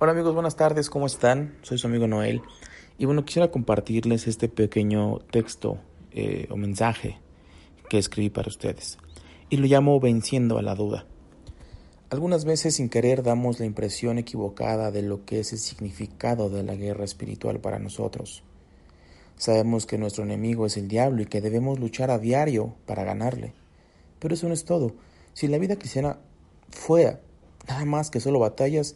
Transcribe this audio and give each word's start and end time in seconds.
Hola 0.00 0.12
amigos, 0.12 0.32
buenas 0.32 0.54
tardes, 0.54 0.90
¿cómo 0.90 1.06
están? 1.06 1.58
Soy 1.62 1.76
su 1.76 1.88
amigo 1.88 2.06
Noel 2.06 2.40
y 2.98 3.04
bueno, 3.06 3.24
quisiera 3.24 3.50
compartirles 3.50 4.28
este 4.28 4.48
pequeño 4.48 5.18
texto 5.32 5.78
eh, 6.12 6.46
o 6.52 6.56
mensaje 6.56 7.18
que 7.88 7.98
escribí 7.98 8.30
para 8.30 8.46
ustedes 8.46 8.96
y 9.50 9.56
lo 9.56 9.66
llamo 9.66 9.98
Venciendo 9.98 10.56
a 10.56 10.62
la 10.62 10.76
duda. 10.76 11.04
Algunas 12.10 12.44
veces 12.44 12.76
sin 12.76 12.90
querer 12.90 13.24
damos 13.24 13.58
la 13.58 13.66
impresión 13.66 14.18
equivocada 14.18 14.92
de 14.92 15.02
lo 15.02 15.24
que 15.24 15.40
es 15.40 15.52
el 15.52 15.58
significado 15.58 16.48
de 16.48 16.62
la 16.62 16.76
guerra 16.76 17.04
espiritual 17.04 17.58
para 17.58 17.80
nosotros. 17.80 18.44
Sabemos 19.34 19.84
que 19.84 19.98
nuestro 19.98 20.22
enemigo 20.22 20.64
es 20.64 20.76
el 20.76 20.86
diablo 20.86 21.22
y 21.22 21.26
que 21.26 21.40
debemos 21.40 21.80
luchar 21.80 22.12
a 22.12 22.20
diario 22.20 22.76
para 22.86 23.02
ganarle. 23.02 23.52
Pero 24.20 24.34
eso 24.34 24.46
no 24.46 24.54
es 24.54 24.64
todo. 24.64 24.92
Si 25.32 25.48
la 25.48 25.58
vida 25.58 25.74
cristiana 25.74 26.20
fuera 26.70 27.18
nada 27.66 27.84
más 27.84 28.10
que 28.10 28.20
solo 28.20 28.38
batallas, 28.38 28.94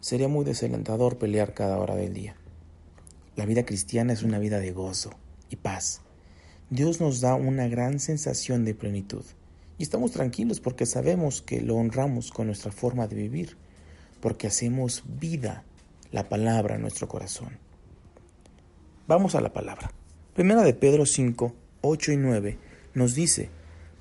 Sería 0.00 0.28
muy 0.28 0.44
desalentador 0.44 1.18
pelear 1.18 1.54
cada 1.54 1.78
hora 1.78 1.96
del 1.96 2.14
día. 2.14 2.36
La 3.36 3.46
vida 3.46 3.64
cristiana 3.64 4.12
es 4.12 4.22
una 4.22 4.38
vida 4.38 4.60
de 4.60 4.72
gozo 4.72 5.10
y 5.50 5.56
paz. 5.56 6.02
Dios 6.70 7.00
nos 7.00 7.20
da 7.20 7.34
una 7.34 7.66
gran 7.68 7.98
sensación 7.98 8.64
de 8.64 8.74
plenitud 8.74 9.24
y 9.78 9.82
estamos 9.82 10.12
tranquilos 10.12 10.60
porque 10.60 10.86
sabemos 10.86 11.42
que 11.42 11.60
lo 11.60 11.76
honramos 11.76 12.30
con 12.30 12.46
nuestra 12.46 12.72
forma 12.72 13.06
de 13.06 13.16
vivir, 13.16 13.56
porque 14.20 14.48
hacemos 14.48 15.04
vida 15.06 15.64
la 16.10 16.28
palabra 16.28 16.74
en 16.74 16.82
nuestro 16.82 17.08
corazón. 17.08 17.58
Vamos 19.06 19.34
a 19.34 19.40
la 19.40 19.52
palabra. 19.52 19.92
Primera 20.34 20.62
de 20.62 20.74
Pedro 20.74 21.06
5, 21.06 21.54
8 21.80 22.12
y 22.12 22.16
9 22.16 22.58
nos 22.94 23.14
dice, 23.14 23.50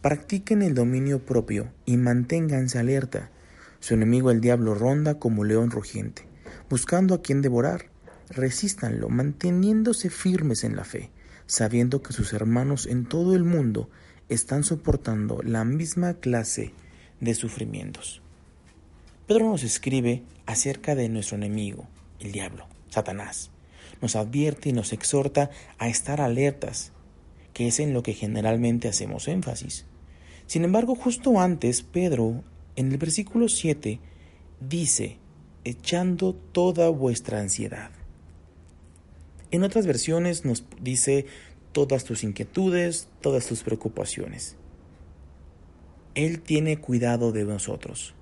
practiquen 0.00 0.62
el 0.62 0.74
dominio 0.74 1.24
propio 1.24 1.72
y 1.84 1.96
manténganse 1.96 2.78
alerta 2.78 3.30
su 3.80 3.94
enemigo 3.94 4.30
el 4.30 4.40
diablo 4.40 4.74
ronda 4.74 5.18
como 5.18 5.44
león 5.44 5.70
rugiente, 5.70 6.26
buscando 6.68 7.14
a 7.14 7.22
quien 7.22 7.42
devorar. 7.42 7.90
Resístanlo, 8.28 9.08
manteniéndose 9.08 10.10
firmes 10.10 10.64
en 10.64 10.74
la 10.74 10.84
fe, 10.84 11.10
sabiendo 11.46 12.02
que 12.02 12.12
sus 12.12 12.32
hermanos 12.32 12.86
en 12.86 13.06
todo 13.06 13.36
el 13.36 13.44
mundo 13.44 13.88
están 14.28 14.64
soportando 14.64 15.40
la 15.42 15.64
misma 15.64 16.14
clase 16.14 16.72
de 17.20 17.34
sufrimientos. 17.34 18.22
Pedro 19.26 19.50
nos 19.50 19.62
escribe 19.62 20.22
acerca 20.46 20.94
de 20.94 21.08
nuestro 21.08 21.36
enemigo, 21.36 21.86
el 22.20 22.32
diablo, 22.32 22.66
Satanás. 22.88 23.50
Nos 24.02 24.16
advierte 24.16 24.68
y 24.68 24.72
nos 24.72 24.92
exhorta 24.92 25.50
a 25.78 25.88
estar 25.88 26.20
alertas, 26.20 26.92
que 27.52 27.68
es 27.68 27.80
en 27.80 27.92
lo 27.92 28.02
que 28.02 28.12
generalmente 28.12 28.88
hacemos 28.88 29.28
énfasis. 29.28 29.86
Sin 30.46 30.64
embargo, 30.64 30.94
justo 30.94 31.40
antes, 31.40 31.82
Pedro 31.82 32.42
en 32.76 32.92
el 32.92 32.98
versículo 32.98 33.48
7 33.48 33.98
dice, 34.60 35.18
echando 35.64 36.34
toda 36.34 36.88
vuestra 36.90 37.40
ansiedad. 37.40 37.90
En 39.50 39.64
otras 39.64 39.86
versiones 39.86 40.44
nos 40.44 40.64
dice 40.80 41.26
todas 41.72 42.04
tus 42.04 42.22
inquietudes, 42.24 43.08
todas 43.20 43.46
tus 43.46 43.62
preocupaciones. 43.62 44.56
Él 46.14 46.40
tiene 46.40 46.78
cuidado 46.78 47.32
de 47.32 47.44
nosotros. 47.44 48.14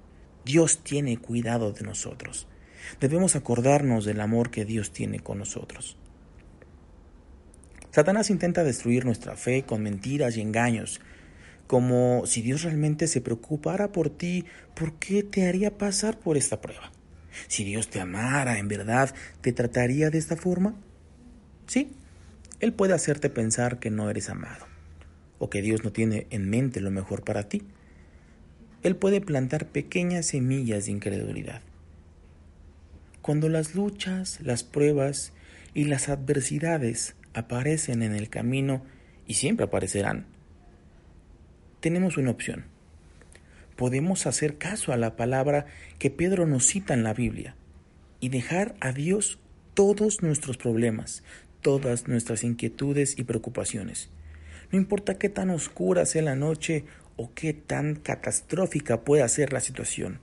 Dios 0.44 0.78
tiene 0.78 1.16
cuidado 1.16 1.72
de 1.72 1.82
nosotros. 1.82 2.46
Debemos 3.00 3.36
acordarnos 3.36 4.04
del 4.04 4.20
amor 4.20 4.50
que 4.50 4.64
Dios 4.64 4.92
tiene 4.92 5.20
con 5.20 5.38
nosotros. 5.38 5.96
Satanás 7.90 8.30
intenta 8.30 8.64
destruir 8.64 9.04
nuestra 9.04 9.36
fe 9.36 9.62
con 9.62 9.82
mentiras 9.82 10.36
y 10.36 10.40
engaños, 10.40 11.00
como 11.66 12.26
si 12.26 12.42
Dios 12.42 12.62
realmente 12.62 13.06
se 13.06 13.20
preocupara 13.20 13.92
por 13.92 14.10
ti, 14.10 14.44
¿por 14.74 14.94
qué 14.94 15.22
te 15.22 15.46
haría 15.46 15.78
pasar 15.78 16.18
por 16.18 16.36
esta 16.36 16.60
prueba? 16.60 16.92
Si 17.48 17.64
Dios 17.64 17.88
te 17.88 18.00
amara, 18.00 18.58
en 18.58 18.68
verdad, 18.68 19.14
¿te 19.40 19.52
trataría 19.52 20.10
de 20.10 20.18
esta 20.18 20.36
forma? 20.36 20.74
Sí, 21.66 21.92
Él 22.60 22.72
puede 22.72 22.94
hacerte 22.94 23.30
pensar 23.30 23.78
que 23.78 23.90
no 23.90 24.10
eres 24.10 24.28
amado, 24.28 24.66
o 25.38 25.50
que 25.50 25.62
Dios 25.62 25.84
no 25.84 25.92
tiene 25.92 26.26
en 26.30 26.48
mente 26.48 26.80
lo 26.80 26.90
mejor 26.90 27.24
para 27.24 27.48
ti. 27.48 27.62
Él 28.82 28.96
puede 28.96 29.20
plantar 29.20 29.68
pequeñas 29.68 30.26
semillas 30.26 30.86
de 30.86 30.92
incredulidad. 30.92 31.62
Cuando 33.22 33.48
las 33.48 33.74
luchas, 33.74 34.38
las 34.42 34.62
pruebas 34.62 35.32
y 35.72 35.84
las 35.84 36.10
adversidades 36.10 37.16
aparecen 37.32 38.02
en 38.02 38.14
el 38.14 38.28
camino, 38.28 38.82
y 39.26 39.34
siempre 39.34 39.64
aparecerán, 39.64 40.26
tenemos 41.84 42.16
una 42.16 42.30
opción. 42.30 42.64
Podemos 43.76 44.26
hacer 44.26 44.56
caso 44.56 44.94
a 44.94 44.96
la 44.96 45.16
palabra 45.16 45.66
que 45.98 46.08
Pedro 46.08 46.46
nos 46.46 46.64
cita 46.64 46.94
en 46.94 47.02
la 47.02 47.12
Biblia 47.12 47.56
y 48.20 48.30
dejar 48.30 48.74
a 48.80 48.92
Dios 48.92 49.38
todos 49.74 50.22
nuestros 50.22 50.56
problemas, 50.56 51.24
todas 51.60 52.08
nuestras 52.08 52.42
inquietudes 52.42 53.18
y 53.18 53.24
preocupaciones. 53.24 54.08
No 54.72 54.78
importa 54.78 55.18
qué 55.18 55.28
tan 55.28 55.50
oscura 55.50 56.06
sea 56.06 56.22
la 56.22 56.36
noche 56.36 56.86
o 57.16 57.34
qué 57.34 57.52
tan 57.52 57.96
catastrófica 57.96 59.02
pueda 59.02 59.28
ser 59.28 59.52
la 59.52 59.60
situación, 59.60 60.20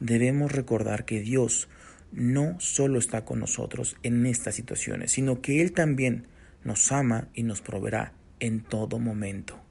debemos 0.00 0.52
recordar 0.52 1.04
que 1.04 1.20
Dios 1.20 1.68
no 2.12 2.58
solo 2.60 2.98
está 2.98 3.26
con 3.26 3.40
nosotros 3.40 3.98
en 4.02 4.24
estas 4.24 4.54
situaciones, 4.54 5.12
sino 5.12 5.42
que 5.42 5.60
Él 5.60 5.72
también 5.72 6.28
nos 6.64 6.90
ama 6.92 7.28
y 7.34 7.42
nos 7.42 7.60
proveerá 7.60 8.14
en 8.40 8.62
todo 8.62 8.98
momento 8.98 9.63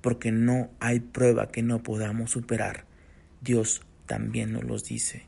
porque 0.00 0.32
no 0.32 0.70
hay 0.80 1.00
prueba 1.00 1.50
que 1.50 1.62
no 1.62 1.82
podamos 1.82 2.30
superar. 2.30 2.84
Dios 3.40 3.82
también 4.06 4.52
nos 4.52 4.64
los 4.64 4.84
dice, 4.84 5.26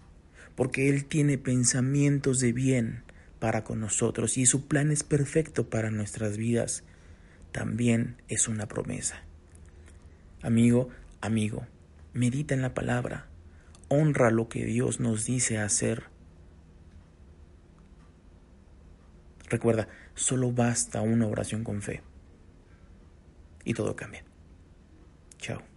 porque 0.55 0.89
Él 0.89 1.05
tiene 1.05 1.39
pensamientos 1.39 2.41
de 2.41 2.53
bien 2.53 3.05
para 3.39 3.65
con 3.65 3.81
nosotros 3.81 4.39
y 4.39 4.47
su 4.47 4.67
plan 4.67 4.91
es 4.91 5.03
perfecto 5.03 5.69
para 5.69 5.91
nuestras 5.91 6.37
vidas. 6.37 6.85
También 7.53 8.17
es 8.29 8.49
una 8.49 8.67
promesa. 8.67 9.23
Amigo, 10.43 10.89
amigo, 11.21 11.67
medita 12.13 12.55
en 12.55 12.63
la 12.63 12.75
palabra, 12.75 13.27
honra 13.89 14.31
lo 14.31 14.49
que 14.49 14.65
Dios 14.65 15.01
nos 15.01 15.25
dice 15.25 15.59
hacer. 15.59 16.05
Recuerda, 19.49 19.89
solo 20.15 20.51
basta 20.51 21.03
una 21.03 21.27
oración 21.27 21.63
con 21.63 21.83
fe 21.83 22.03
y 23.65 23.75
todo 23.75 23.95
cambia. 23.97 24.25
Ciao. 25.43 25.72